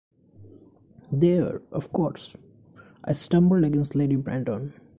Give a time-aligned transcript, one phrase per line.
[1.11, 2.35] There, of course,
[3.03, 4.73] I stumbled against Lady Brandon.